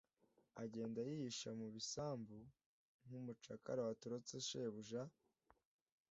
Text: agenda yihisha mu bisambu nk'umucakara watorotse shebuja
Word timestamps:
agenda 0.63 0.99
yihisha 1.07 1.49
mu 1.59 1.67
bisambu 1.75 2.37
nk'umucakara 3.05 3.81
watorotse 3.87 4.33
shebuja 4.47 5.03